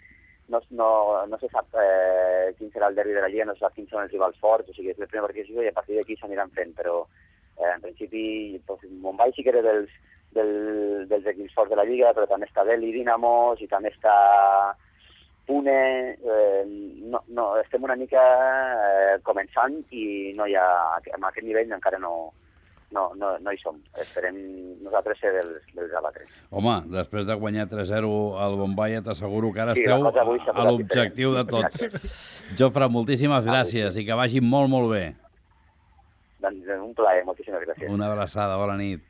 no, 0.48 0.62
no, 0.70 1.26
no 1.26 1.38
se 1.40 1.48
sap 1.50 1.68
eh, 1.80 2.54
quin 2.58 2.72
serà 2.72 2.90
el 2.90 2.96
derbi 2.96 3.14
de 3.14 3.22
la 3.22 3.30
Lliga, 3.30 3.46
no 3.46 3.54
se 3.56 3.64
sap 3.64 3.76
quins 3.76 3.90
són 3.90 4.04
els 4.04 4.12
rivals 4.12 4.38
forts, 4.40 4.70
o 4.70 4.74
sigui, 4.74 4.92
és 4.92 5.00
el 5.00 5.08
primer 5.08 5.28
partit 5.28 5.46
que 5.46 5.54
juga 5.54 5.64
i 5.64 5.72
a 5.72 5.76
partir 5.78 5.96
d'aquí 5.96 6.18
s'aniran 6.20 6.52
fent, 6.52 6.74
però 6.76 7.06
eh, 7.58 7.72
en 7.72 7.82
principi 7.82 8.24
doncs, 8.68 8.84
Mumbai 9.02 9.32
sí 9.34 9.44
que 9.44 9.54
era 9.56 9.64
dels, 9.64 9.90
del, 10.36 11.08
dels 11.08 11.26
equips 11.32 11.56
forts 11.56 11.72
de 11.72 11.80
la 11.80 11.88
Lliga, 11.88 12.12
però 12.14 12.28
també 12.28 12.50
està 12.50 12.66
Delhi 12.68 12.92
Dinamos 12.92 13.62
i 13.62 13.70
també 13.72 13.94
està 13.94 14.18
Pune, 15.44 16.16
eh, 16.16 16.64
no, 17.12 17.20
no, 17.36 17.46
estem 17.60 17.84
una 17.84 17.98
mica 18.00 18.22
eh, 18.24 19.18
començant 19.28 19.76
i 19.92 20.32
no 20.38 20.46
hi 20.48 20.56
ha, 20.56 20.68
amb 21.18 21.28
aquest 21.28 21.44
nivell 21.44 21.74
encara 21.76 22.00
no, 22.00 22.32
no, 22.94 23.10
no, 23.20 23.34
no 23.42 23.54
hi 23.54 23.60
som. 23.62 23.80
Esperem 24.00 24.38
nosaltres 24.86 25.20
ser 25.22 25.34
dels, 25.36 25.66
dels 25.76 25.96
abatres. 26.00 26.30
Home, 26.54 26.76
després 26.94 27.28
de 27.28 27.38
guanyar 27.42 27.66
3-0 27.72 28.12
al 28.46 28.58
Bombay, 28.60 29.00
t'asseguro 29.06 29.52
que 29.54 29.64
ara 29.66 29.76
Sí, 29.78 29.84
esteu 29.84 30.08
a 30.54 30.68
l'objectiu 30.70 31.34
de 31.36 31.46
tots. 31.50 31.88
Jofre, 32.60 32.90
moltíssimes 32.94 33.50
gràcies 33.50 33.98
i 34.00 34.06
que 34.08 34.18
vagi 34.20 34.44
molt, 34.44 34.72
molt 34.72 34.92
bé. 34.94 35.06
Doncs 36.44 36.70
un 36.76 36.94
plaer, 36.98 37.24
moltíssimes 37.28 37.66
gràcies. 37.66 37.90
Una 37.92 38.12
abraçada, 38.12 38.60
bona 38.60 38.78
nit. 38.80 39.04